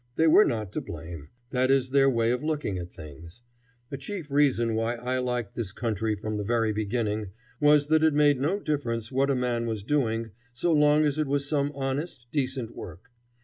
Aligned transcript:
They 0.15 0.25
were 0.25 0.45
not 0.45 0.73
to 0.73 0.81
blame. 0.81 1.29
That 1.51 1.69
is 1.69 1.91
their 1.91 2.09
way 2.09 2.31
of 2.31 2.43
looking 2.43 2.79
at 2.79 2.91
things. 2.91 3.43
A 3.91 3.97
chief 3.97 4.31
reason 4.31 4.73
why 4.73 4.95
I 4.95 5.19
liked 5.19 5.53
this 5.53 5.71
country 5.71 6.15
from 6.15 6.37
the 6.37 6.43
very 6.43 6.73
beginning 6.73 7.29
was 7.59 7.85
that 7.89 8.03
it 8.03 8.15
made 8.15 8.39
no 8.41 8.59
difference 8.59 9.11
what 9.11 9.29
a 9.29 9.35
man 9.35 9.67
was 9.67 9.83
doing, 9.83 10.31
so 10.53 10.73
long 10.73 11.03
as 11.05 11.19
it 11.19 11.27
was 11.27 11.47
some 11.47 11.71
honest, 11.75 12.25
decent 12.31 12.75
work. 12.75 13.11